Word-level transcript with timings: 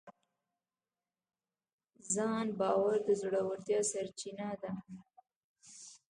ځان 2.13 2.45
باور 2.59 2.97
د 3.07 3.09
زړورتیا 3.21 3.79
سرچینه 3.91 4.49
ده. 4.61 4.71